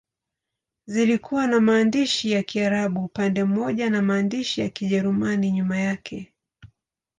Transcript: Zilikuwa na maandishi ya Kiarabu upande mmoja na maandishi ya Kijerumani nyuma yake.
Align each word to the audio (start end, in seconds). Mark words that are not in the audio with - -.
Zilikuwa 0.87 1.47
na 1.47 1.59
maandishi 1.59 2.31
ya 2.31 2.43
Kiarabu 2.43 3.05
upande 3.05 3.43
mmoja 3.43 3.89
na 3.89 4.01
maandishi 4.01 4.61
ya 4.61 4.69
Kijerumani 4.69 5.51
nyuma 5.51 5.77
yake. 5.77 6.33